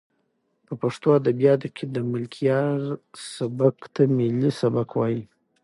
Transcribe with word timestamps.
په 0.65 0.73
پښتو 0.81 1.07
ادبیاتو 1.19 1.67
کې 1.75 1.85
د 1.95 1.97
ملکیار 2.11 2.79
سبک 3.33 3.77
ته 3.93 4.01
ملي 4.17 4.51
سبک 4.61 4.89
وایي. 4.95 5.21